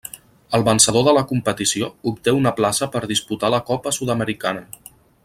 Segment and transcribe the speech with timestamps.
[0.57, 4.69] El vencedor de la competició obté una plaça per disputar la Copa Sud-americana.